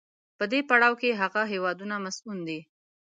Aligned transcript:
په 0.37 0.43
دې 0.51 0.59
پړاو 0.69 0.99
کې 1.01 1.17
هغه 1.21 1.41
هېوادونه 1.53 1.95
مصون 2.05 2.37
دي. 2.47 2.59